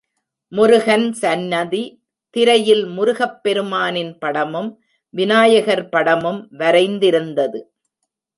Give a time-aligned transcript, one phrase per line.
[0.51, 1.81] முருகன் சன்னதி,
[2.35, 4.71] திரையில் முருகப்பெருமானின் படமும்,
[5.13, 7.61] விநாயகர் படமும் வரைந்திருந்தது.